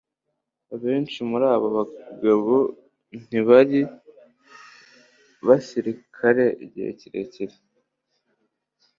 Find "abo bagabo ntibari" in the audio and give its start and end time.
1.53-3.79